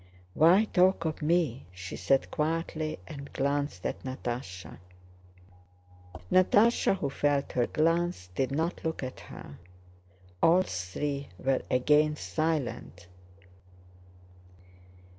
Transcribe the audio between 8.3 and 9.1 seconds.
did not look